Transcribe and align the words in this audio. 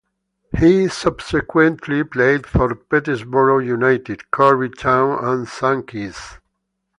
He 0.57 0.87
subsequently 0.87 2.03
played 2.03 2.47
for 2.47 2.73
Peterborough 2.73 3.59
United, 3.59 4.31
Corby 4.31 4.69
Town 4.69 5.23
and 5.23 5.47
Sankey's. 5.47 6.39